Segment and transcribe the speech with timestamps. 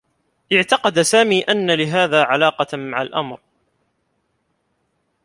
[0.53, 3.39] اعتقد سامي أنّ لهذا علاقة مع الأمر.